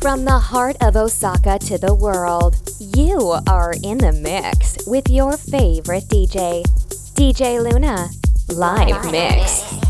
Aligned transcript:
From 0.00 0.24
the 0.24 0.38
heart 0.38 0.76
of 0.80 0.96
Osaka 0.96 1.58
to 1.58 1.76
the 1.76 1.94
world, 1.94 2.56
you 2.78 3.36
are 3.46 3.74
in 3.84 3.98
the 3.98 4.12
mix 4.12 4.78
with 4.86 5.10
your 5.10 5.36
favorite 5.36 6.04
DJ, 6.04 6.64
DJ 7.16 7.62
Luna, 7.62 8.08
live 8.48 9.12
mix. 9.12 9.89